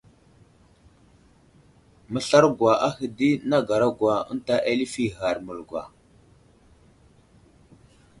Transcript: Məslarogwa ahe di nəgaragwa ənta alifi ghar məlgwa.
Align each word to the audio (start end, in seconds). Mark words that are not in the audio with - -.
Məslarogwa 2.11 2.71
ahe 2.87 3.05
di 3.17 3.29
nəgaragwa 3.49 4.13
ənta 4.31 4.55
alifi 4.69 5.05
ghar 5.17 5.37
məlgwa. 5.45 5.81